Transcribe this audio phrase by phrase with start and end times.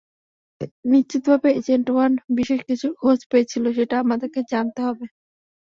[0.85, 5.05] নিশ্চিতভাবেই agent one বিশেষ কিছুর খোঁজ পেয়েছিল, সেটা আমাদেরকে জানতে হবে।